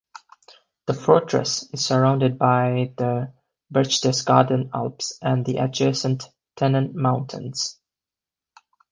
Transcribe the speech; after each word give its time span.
The 0.87 0.95
fortress 0.95 1.69
is 1.71 1.85
surrounded 1.85 2.39
by 2.39 2.91
the 2.97 3.33
Berchtesgaden 3.71 4.71
Alps 4.73 5.19
and 5.21 5.45
the 5.45 5.57
adjacent 5.57 6.23
Tennen 6.57 6.95
Mountains. 6.95 7.77